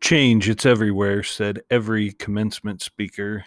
Change, 0.00 0.48
it's 0.48 0.64
everywhere, 0.64 1.22
said 1.22 1.60
every 1.70 2.12
commencement 2.12 2.80
speaker 2.80 3.44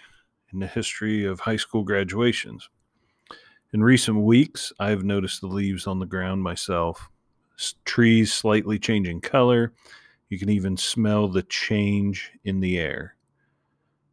in 0.53 0.59
the 0.59 0.67
history 0.67 1.25
of 1.25 1.39
high 1.39 1.55
school 1.55 1.81
graduations. 1.81 2.69
In 3.73 3.81
recent 3.81 4.21
weeks, 4.21 4.71
I've 4.79 5.03
noticed 5.03 5.41
the 5.41 5.47
leaves 5.47 5.87
on 5.87 5.97
the 5.97 6.05
ground 6.05 6.43
myself, 6.43 7.09
trees 7.85 8.31
slightly 8.31 8.77
changing 8.77 9.21
color. 9.21 9.73
You 10.29 10.37
can 10.37 10.49
even 10.49 10.77
smell 10.77 11.27
the 11.27 11.41
change 11.41 12.33
in 12.43 12.59
the 12.59 12.77
air. 12.77 13.15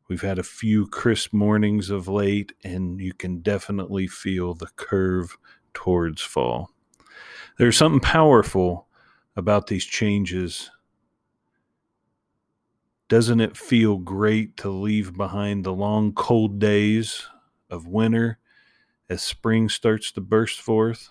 We've 0.08 0.22
had 0.22 0.38
a 0.38 0.44
few 0.44 0.86
crisp 0.86 1.32
mornings 1.32 1.90
of 1.90 2.08
late, 2.08 2.52
and 2.62 3.00
you 3.00 3.12
can 3.12 3.40
definitely 3.40 4.06
feel 4.06 4.54
the 4.54 4.68
curve 4.76 5.36
towards 5.74 6.22
fall. 6.22 6.70
There's 7.58 7.76
something 7.76 8.00
powerful 8.00 8.86
about 9.36 9.66
these 9.66 9.84
changes 9.84 10.70
doesn't 13.08 13.40
it 13.40 13.56
feel 13.56 13.98
great 13.98 14.56
to 14.56 14.68
leave 14.68 15.16
behind 15.16 15.64
the 15.64 15.72
long, 15.72 16.12
cold 16.12 16.58
days 16.58 17.28
of 17.70 17.86
winter 17.86 18.38
as 19.08 19.22
spring 19.22 19.68
starts 19.68 20.10
to 20.12 20.20
burst 20.20 20.60
forth? 20.60 21.08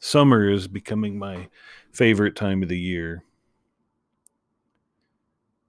Summer 0.00 0.48
is 0.48 0.68
becoming 0.68 1.18
my 1.18 1.48
favorite 1.90 2.36
time 2.36 2.62
of 2.62 2.68
the 2.68 2.78
year. 2.78 3.24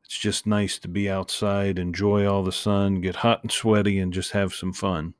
It's 0.05 0.17
just 0.17 0.45
nice 0.45 0.77
to 0.79 0.87
be 0.87 1.09
outside, 1.09 1.79
enjoy 1.79 2.27
all 2.27 2.43
the 2.43 2.51
sun, 2.51 3.01
get 3.01 3.17
hot 3.17 3.41
and 3.41 3.51
sweaty, 3.51 3.97
and 3.97 4.13
just 4.13 4.31
have 4.31 4.53
some 4.53 4.71
fun. 4.71 5.15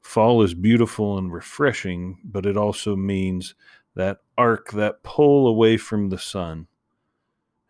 Fall 0.00 0.42
is 0.42 0.54
beautiful 0.54 1.18
and 1.18 1.32
refreshing, 1.32 2.18
but 2.24 2.46
it 2.46 2.56
also 2.56 2.96
means 2.96 3.54
that 3.94 4.18
arc, 4.38 4.72
that 4.72 5.02
pull 5.02 5.46
away 5.46 5.76
from 5.76 6.08
the 6.08 6.18
sun. 6.18 6.66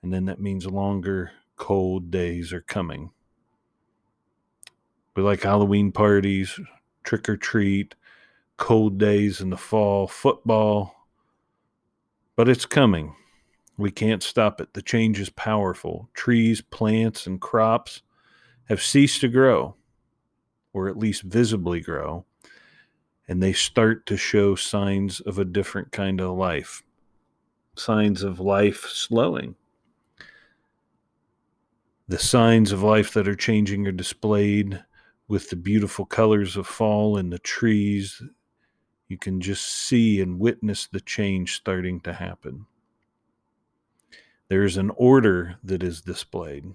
And 0.03 0.13
then 0.13 0.25
that 0.27 0.41
means 0.41 0.67
longer 0.67 1.33
cold 1.57 2.11
days 2.11 2.53
are 2.53 2.63
coming. 2.63 3.11
We 5.17 5.23
like 5.23 5.43
Halloween 5.43 5.93
parties, 5.93 6.59
trick 7.03 7.29
or 7.29 7.37
treat, 7.37 7.95
cold 8.57 8.97
days 8.97 9.41
in 9.41 9.51
the 9.51 9.57
fall, 9.57 10.07
football, 10.07 10.95
but 12.37 12.49
it's 12.49 12.65
coming. 12.65 13.15
We 13.77 13.91
can't 13.91 14.23
stop 14.23 14.61
it. 14.61 14.75
The 14.75 14.83
change 14.83 15.19
is 15.19 15.31
powerful. 15.31 16.09
Trees, 16.15 16.61
plants, 16.61 17.27
and 17.27 17.41
crops 17.41 18.03
have 18.69 18.83
ceased 18.83 19.21
to 19.23 19.29
grow, 19.29 19.75
or 20.73 20.89
at 20.89 20.99
least 20.99 21.23
visibly 21.23 21.81
grow, 21.81 22.25
and 23.29 23.43
they 23.43 23.53
start 23.53 24.07
to 24.07 24.17
show 24.17 24.55
signs 24.55 25.21
of 25.21 25.39
a 25.39 25.45
different 25.45 25.91
kind 25.93 26.21
of 26.21 26.37
life, 26.37 26.83
signs 27.77 28.23
of 28.23 28.41
life 28.41 28.87
slowing. 28.89 29.55
The 32.09 32.19
signs 32.19 32.73
of 32.73 32.83
life 32.83 33.15
that 33.15 33.27
are 33.27 33.35
changing 33.35 33.87
are 33.87 33.93
displayed 33.93 34.85
with 35.29 35.49
the 35.49 35.57
beautiful 35.57 36.05
colors 36.05 36.57
of 36.57 36.67
fall 36.67 37.17
in 37.17 37.31
the 37.31 37.39
trees. 37.39 38.23
You 39.09 39.17
can 39.17 39.41
just 39.41 39.65
see 39.65 40.21
and 40.21 40.39
witness 40.39 40.87
the 40.87 41.01
change 41.01 41.57
starting 41.57 42.01
to 42.01 42.13
happen. 42.13 42.67
There 44.53 44.65
is 44.65 44.77
an 44.77 44.91
order 44.97 45.57
that 45.65 45.83
is 45.83 46.03
displayed. 46.03 46.75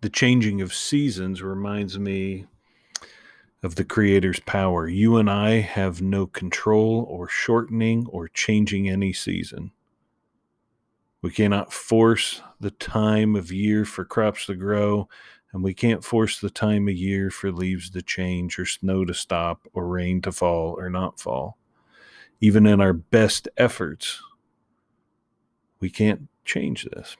The 0.00 0.10
changing 0.10 0.60
of 0.60 0.74
seasons 0.74 1.42
reminds 1.42 1.96
me 1.96 2.46
of 3.62 3.76
the 3.76 3.84
Creator's 3.84 4.40
power. 4.40 4.88
You 4.88 5.16
and 5.16 5.30
I 5.30 5.60
have 5.60 6.02
no 6.02 6.26
control 6.26 7.06
or 7.08 7.28
shortening 7.28 8.08
or 8.08 8.26
changing 8.26 8.88
any 8.88 9.12
season. 9.12 9.70
We 11.22 11.30
cannot 11.30 11.72
force 11.72 12.42
the 12.58 12.72
time 12.72 13.36
of 13.36 13.52
year 13.52 13.84
for 13.84 14.04
crops 14.04 14.46
to 14.46 14.56
grow, 14.56 15.08
and 15.52 15.62
we 15.62 15.72
can't 15.72 16.02
force 16.02 16.40
the 16.40 16.50
time 16.50 16.88
of 16.88 16.94
year 16.94 17.30
for 17.30 17.52
leaves 17.52 17.90
to 17.90 18.02
change, 18.02 18.58
or 18.58 18.66
snow 18.66 19.04
to 19.04 19.14
stop, 19.14 19.68
or 19.72 19.86
rain 19.86 20.20
to 20.22 20.32
fall 20.32 20.74
or 20.76 20.90
not 20.90 21.20
fall. 21.20 21.58
Even 22.40 22.66
in 22.66 22.80
our 22.80 22.92
best 22.92 23.48
efforts, 23.56 24.22
we 25.80 25.90
can't 25.90 26.28
change 26.44 26.84
this. 26.84 27.16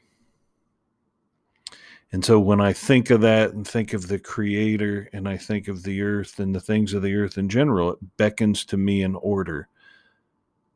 And 2.11 2.25
so 2.25 2.41
when 2.41 2.61
I 2.61 2.73
think 2.73 3.11
of 3.11 3.21
that 3.21 3.53
and 3.53 3.67
think 3.67 3.93
of 3.93 4.09
the 4.09 4.19
Creator 4.19 5.11
and 5.13 5.29
I 5.29 5.37
think 5.37 5.69
of 5.69 5.83
the 5.83 6.01
earth 6.01 6.39
and 6.39 6.55
the 6.55 6.61
things 6.61 6.95
of 6.95 7.03
the 7.03 7.15
earth 7.15 7.37
in 7.37 7.49
general, 7.49 7.93
it 7.93 8.17
beckons 8.17 8.65
to 8.67 8.77
me 8.77 9.03
an 9.03 9.15
order 9.17 9.69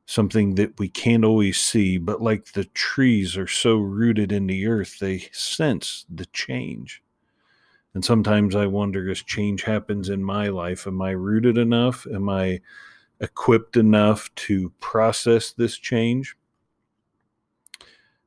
something 0.07 0.57
that 0.57 0.79
we 0.79 0.89
can't 0.89 1.25
always 1.25 1.59
see, 1.59 1.97
but 1.97 2.21
like 2.21 2.53
the 2.53 2.65
trees 2.65 3.37
are 3.37 3.47
so 3.47 3.77
rooted 3.77 4.33
in 4.33 4.47
the 4.47 4.67
earth, 4.67 4.99
they 4.99 5.19
sense 5.33 6.05
the 6.13 6.27
change. 6.27 7.03
And 7.95 8.05
sometimes 8.05 8.55
I 8.55 8.67
wonder 8.67 9.11
as 9.11 9.23
change 9.23 9.63
happens 9.63 10.09
in 10.09 10.23
my 10.23 10.49
life, 10.49 10.87
am 10.87 11.01
I 11.03 11.11
rooted 11.11 11.59
enough? 11.59 12.07
Am 12.13 12.29
I 12.29 12.61
equipped 13.23 13.77
enough 13.79 14.35
to 14.35 14.71
process 14.81 15.53
this 15.53 15.79
change? 15.79 16.37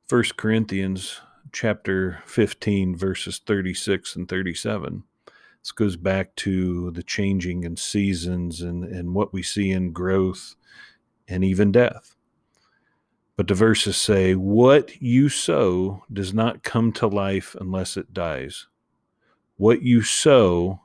First 0.08 0.38
Corinthians 0.38 1.22
chapter 1.52 2.24
15 2.26 2.96
verses 2.96 3.40
36 3.46 4.16
and 4.16 4.28
37. 4.28 5.04
This 5.62 5.72
goes 5.72 5.96
back 5.96 6.36
to 6.38 6.92
the 6.92 7.04
changing 7.04 7.64
in 7.64 7.76
seasons 7.76 8.62
and, 8.62 8.84
and 8.84 9.14
what 9.14 9.34
we 9.34 9.42
see 9.42 9.72
in 9.72 9.92
growth 9.92 10.56
and 11.28 11.44
even 11.44 11.72
death. 11.72 12.16
But 13.36 13.48
the 13.48 13.54
verses 13.54 13.98
say, 13.98 14.36
What 14.36 15.02
you 15.02 15.28
sow 15.28 16.04
does 16.12 16.34
not 16.34 16.64
come 16.64 16.92
to 16.94 17.08
life 17.08 17.56
unless 17.60 17.98
it 17.98 18.14
dies. 18.14 18.68
What 19.58 19.82
you 19.82 20.02
sow 20.02 20.82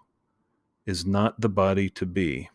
is 0.86 1.04
not 1.04 1.40
the 1.40 1.48
body 1.48 1.88
to 1.90 2.06
be. 2.06 2.48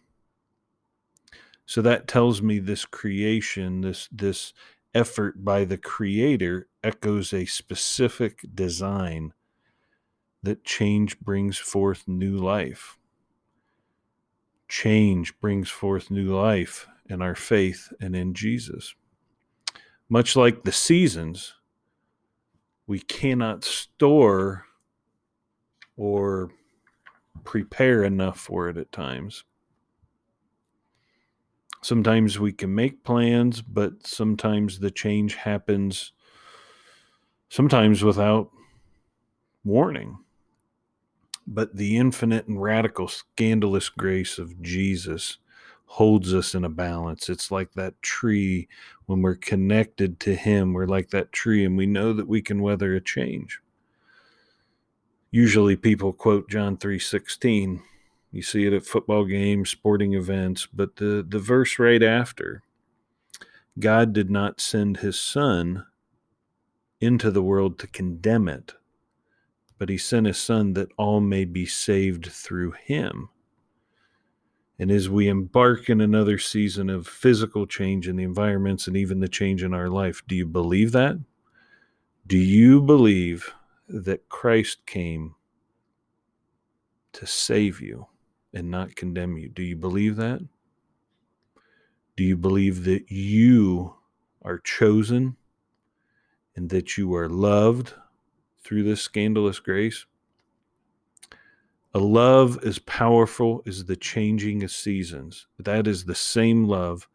So 1.65 1.81
that 1.81 2.07
tells 2.07 2.41
me 2.41 2.59
this 2.59 2.85
creation, 2.85 3.81
this, 3.81 4.07
this 4.11 4.53
effort 4.93 5.43
by 5.43 5.65
the 5.65 5.77
Creator 5.77 6.67
echoes 6.83 7.33
a 7.33 7.45
specific 7.45 8.39
design 8.53 9.33
that 10.43 10.63
change 10.63 11.19
brings 11.19 11.57
forth 11.57 12.07
new 12.07 12.37
life. 12.37 12.97
Change 14.67 15.39
brings 15.39 15.69
forth 15.69 16.11
new 16.11 16.35
life 16.35 16.87
in 17.09 17.21
our 17.21 17.35
faith 17.35 17.91
and 17.99 18.15
in 18.15 18.33
Jesus. 18.33 18.95
Much 20.07 20.35
like 20.35 20.63
the 20.63 20.71
seasons, 20.71 21.55
we 22.87 22.99
cannot 22.99 23.63
store 23.63 24.65
or 25.97 26.51
prepare 27.43 28.03
enough 28.03 28.39
for 28.39 28.69
it 28.69 28.77
at 28.77 28.91
times. 28.91 29.43
Sometimes 31.85 32.39
we 32.39 32.51
can 32.51 32.73
make 32.73 33.03
plans, 33.03 33.61
but 33.61 34.07
sometimes 34.07 34.79
the 34.79 34.89
change 34.89 35.35
happens 35.35 36.13
sometimes 37.47 38.03
without 38.03 38.49
warning. 39.63 40.17
But 41.45 41.75
the 41.75 41.95
infinite 41.95 42.47
and 42.47 42.59
radical, 42.59 43.07
scandalous 43.07 43.89
grace 43.89 44.39
of 44.39 44.63
Jesus 44.63 45.37
holds 45.85 46.33
us 46.33 46.55
in 46.55 46.65
a 46.65 46.69
balance. 46.69 47.29
It's 47.29 47.51
like 47.51 47.73
that 47.73 48.01
tree 48.01 48.67
when 49.05 49.21
we're 49.21 49.35
connected 49.35 50.19
to 50.21 50.33
Him, 50.33 50.73
we're 50.73 50.87
like 50.87 51.11
that 51.11 51.31
tree 51.31 51.63
and 51.63 51.77
we 51.77 51.85
know 51.85 52.13
that 52.13 52.27
we 52.27 52.41
can 52.41 52.63
weather 52.63 52.95
a 52.95 52.99
change. 52.99 53.59
Usually 55.29 55.75
people 55.75 56.13
quote 56.13 56.49
John 56.49 56.77
3:16. 56.77 57.83
You 58.35 58.41
see 58.41 58.65
it 58.65 58.73
at 58.73 58.85
football 58.85 59.23
games, 59.23 59.69
sporting 59.69 60.13
events, 60.13 60.65
but 60.65 60.97
the, 60.97 61.25
the 61.25 61.39
verse 61.39 61.79
right 61.79 62.03
after 62.03 62.63
God 63.79 64.11
did 64.11 64.29
not 64.29 64.59
send 64.59 64.97
his 64.97 65.17
son 65.17 65.85
into 66.99 67.31
the 67.31 67.41
world 67.41 67.79
to 67.79 67.87
condemn 67.87 68.49
it, 68.49 68.73
but 69.77 69.87
he 69.87 69.97
sent 69.97 70.27
his 70.27 70.37
son 70.37 70.73
that 70.73 70.91
all 70.97 71.21
may 71.21 71.45
be 71.45 71.65
saved 71.65 72.25
through 72.25 72.71
him. 72.71 73.29
And 74.77 74.91
as 74.91 75.09
we 75.09 75.29
embark 75.29 75.89
in 75.89 76.01
another 76.01 76.37
season 76.37 76.89
of 76.89 77.07
physical 77.07 77.65
change 77.65 78.05
in 78.05 78.17
the 78.17 78.23
environments 78.23 78.85
and 78.85 78.97
even 78.97 79.21
the 79.21 79.29
change 79.29 79.63
in 79.63 79.73
our 79.73 79.87
life, 79.87 80.21
do 80.27 80.35
you 80.35 80.45
believe 80.45 80.91
that? 80.91 81.17
Do 82.27 82.37
you 82.37 82.81
believe 82.81 83.53
that 83.87 84.27
Christ 84.27 84.85
came 84.85 85.35
to 87.13 87.25
save 87.25 87.79
you 87.79 88.07
and 88.55 88.71
not 88.71 88.95
condemn 88.95 89.37
you? 89.37 89.49
Do 89.49 89.61
you 89.61 89.75
believe 89.75 90.15
that? 90.15 90.39
Do 92.15 92.23
you 92.23 92.37
believe 92.37 92.85
that 92.85 93.11
you 93.11 93.95
are 94.41 94.57
chosen 94.57 95.35
and 96.55 96.69
that 96.69 96.97
you 96.97 97.13
are 97.13 97.27
loved 97.27 97.93
through 98.63 98.83
this 98.83 99.01
scandalous 99.01 99.59
grace? 99.59 100.05
A 101.93 101.99
love 101.99 102.57
as 102.65 102.79
powerful 102.79 103.61
as 103.67 103.85
the 103.85 103.97
changing 103.97 104.63
of 104.63 104.71
seasons. 104.71 105.47
That 105.59 105.85
is 105.85 106.05
the 106.05 106.15
same 106.15 106.65
love 106.65 107.09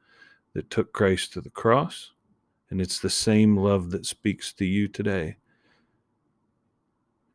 that 0.52 0.70
took 0.70 0.92
Christ 0.92 1.32
to 1.32 1.40
the 1.40 1.50
cross, 1.50 2.12
and 2.70 2.80
it's 2.80 2.98
the 2.98 3.10
same 3.10 3.56
love 3.56 3.90
that 3.90 4.04
speaks 4.06 4.52
to 4.54 4.64
you 4.64 4.88
today. 4.88 5.36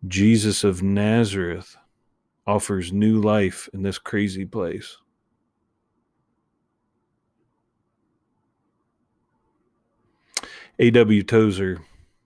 Jesus 0.07 0.63
of 0.63 0.83
Nazareth 0.83 1.77
offers 2.47 2.91
new 2.91 3.19
life 3.19 3.67
in 3.73 3.81
this 3.81 3.97
crazy 3.97 4.45
place. 4.45 4.97
A.W. 10.77 11.23
Tozer, 11.23 11.79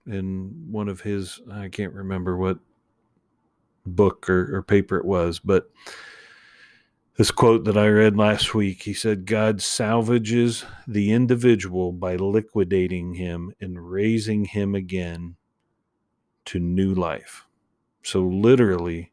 in 0.06 0.66
one 0.70 0.88
of 0.88 1.02
his, 1.02 1.40
I 1.50 1.68
can't 1.68 1.94
remember 1.94 2.36
what 2.36 2.58
book 3.86 4.28
or, 4.28 4.56
or 4.56 4.62
paper 4.62 4.96
it 4.96 5.04
was, 5.04 5.38
but 5.38 5.70
this 7.16 7.30
quote 7.30 7.64
that 7.64 7.76
I 7.76 7.86
read 7.88 8.16
last 8.16 8.54
week, 8.54 8.84
he 8.84 8.94
said, 8.94 9.26
God 9.26 9.60
salvages 9.60 10.64
the 10.88 11.12
individual 11.12 11.92
by 11.92 12.16
liquidating 12.16 13.14
him 13.14 13.52
and 13.60 13.90
raising 13.90 14.46
him 14.46 14.74
again 14.74 15.36
to 16.46 16.58
new 16.58 16.94
life. 16.94 17.46
So, 18.02 18.22
literally, 18.22 19.09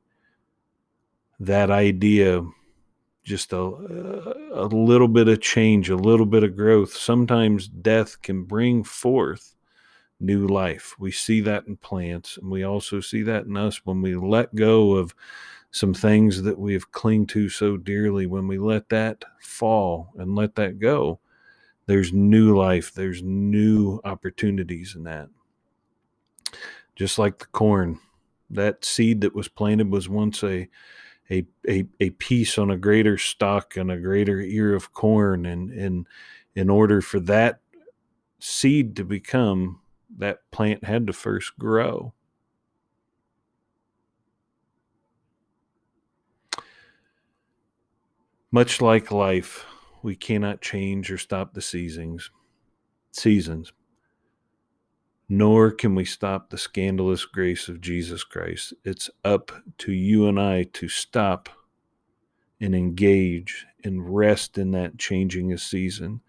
that 1.39 1.69
idea 1.69 2.43
just 3.23 3.51
a, 3.51 3.57
a 3.57 4.67
little 4.71 5.09
bit 5.09 5.27
of 5.27 5.41
change, 5.41 5.89
a 5.89 5.95
little 5.97 6.25
bit 6.25 6.43
of 6.43 6.55
growth. 6.55 6.95
Sometimes 6.95 7.67
death 7.67 8.21
can 8.21 8.43
bring 8.43 8.85
forth 8.85 9.53
new 10.19 10.47
life. 10.47 10.95
We 10.97 11.11
see 11.11 11.41
that 11.41 11.67
in 11.67 11.75
plants, 11.75 12.37
and 12.37 12.49
we 12.49 12.63
also 12.63 13.01
see 13.01 13.23
that 13.23 13.45
in 13.45 13.57
us 13.57 13.81
when 13.83 14.01
we 14.01 14.15
let 14.15 14.55
go 14.55 14.93
of 14.93 15.13
some 15.71 15.93
things 15.93 16.41
that 16.43 16.57
we 16.57 16.71
have 16.73 16.91
clung 16.91 17.27
to 17.27 17.49
so 17.49 17.75
dearly. 17.75 18.25
When 18.25 18.47
we 18.47 18.57
let 18.57 18.87
that 18.89 19.25
fall 19.41 20.13
and 20.17 20.33
let 20.33 20.55
that 20.55 20.79
go, 20.79 21.19
there's 21.85 22.13
new 22.13 22.57
life, 22.57 22.93
there's 22.93 23.21
new 23.21 23.99
opportunities 24.05 24.95
in 24.95 25.03
that. 25.03 25.27
Just 26.95 27.19
like 27.19 27.39
the 27.39 27.45
corn, 27.47 27.99
that 28.49 28.85
seed 28.85 29.21
that 29.21 29.35
was 29.35 29.49
planted 29.49 29.91
was 29.91 30.07
once 30.07 30.43
a 30.43 30.69
a, 31.29 31.45
a, 31.68 31.85
a 32.00 32.09
piece 32.12 32.57
on 32.57 32.71
a 32.71 32.77
greater 32.77 33.18
stock 33.18 33.77
and 33.77 33.91
a 33.91 34.00
greater 34.00 34.39
ear 34.39 34.74
of 34.74 34.94
corn. 34.94 35.45
And, 35.45 35.71
and 35.71 36.07
in 36.56 36.69
order 36.69 37.01
for 37.01 37.19
that 37.21 37.59
seed 38.39 38.95
to 38.95 39.03
become 39.03 39.79
that 40.18 40.50
plant 40.51 40.83
had 40.83 41.07
to 41.07 41.13
first 41.13 41.57
grow. 41.57 42.13
Much 48.51 48.81
like 48.81 49.12
life 49.12 49.65
we 50.01 50.15
cannot 50.15 50.62
change 50.62 51.12
or 51.12 51.18
stop 51.18 51.53
the 51.53 51.62
seasons 51.62 52.31
seasons 53.12 53.73
nor 55.29 55.71
can 55.71 55.94
we 55.94 56.06
stop 56.06 56.50
the 56.50 56.57
scandalous 56.57 57.25
grace 57.25 57.68
of 57.68 57.81
Jesus 57.81 58.24
Christ. 58.24 58.74
It's 58.85 59.09
up 59.25 59.51
to 59.79 59.91
you 59.91 60.27
and 60.27 60.39
I 60.39 60.63
to 60.74 60.88
stop 60.88 61.50
and 62.62 62.74
engage 62.74 63.65
and 63.83 64.15
rest 64.15 64.57
in 64.57 64.71
that 64.71 64.97
changing 64.97 65.51
of 65.51 65.62
season. 65.62 66.21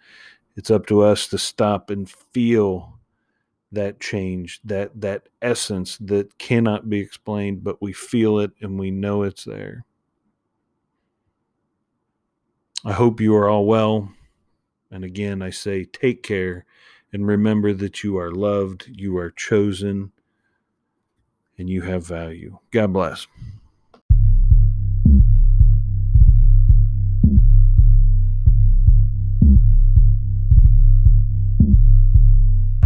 It's 0.56 0.70
up 0.70 0.86
to 0.86 1.02
us 1.02 1.28
to 1.28 1.38
stop 1.38 1.90
and 1.90 2.10
feel 2.10 2.98
that 3.70 4.00
change, 4.00 4.60
that 4.64 5.00
that 5.00 5.28
essence 5.42 5.98
that 5.98 6.38
cannot 6.38 6.88
be 6.88 6.98
explained, 6.98 7.62
but 7.62 7.80
we 7.80 7.92
feel 7.92 8.40
it 8.40 8.50
and 8.60 8.78
we 8.78 8.90
know 8.90 9.22
it's 9.22 9.44
there. 9.44 9.84
I 12.84 12.92
hope 12.92 13.20
you 13.20 13.34
are 13.36 13.48
all 13.48 13.66
well. 13.66 14.10
And 14.90 15.04
again, 15.04 15.42
I 15.42 15.50
say 15.50 15.84
take 15.84 16.22
care 16.22 16.64
and 17.12 17.26
remember 17.26 17.72
that 17.72 18.02
you 18.04 18.18
are 18.18 18.30
loved, 18.30 18.88
you 18.92 19.16
are 19.16 19.30
chosen, 19.30 20.12
and 21.56 21.68
you 21.68 21.82
have 21.82 22.06
value. 22.06 22.58
God 22.70 22.92
bless. 22.92 23.26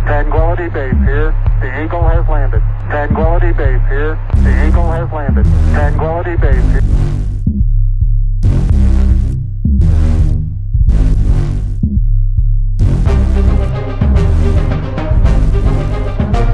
Tranquility 0.04 0.68
Base 0.68 0.94
here. 1.04 1.34
The 1.60 1.84
Eagle 1.84 2.02
has 2.02 2.28
landed. 2.28 2.62
Tranquility 2.90 3.52
Base 3.52 3.80
here. 3.88 4.18
The 4.36 4.68
Eagle 4.68 4.90
has 4.90 5.10
landed. 5.12 5.44
Tranquility 5.72 6.36
Base 6.36 6.64
here. 6.72 7.31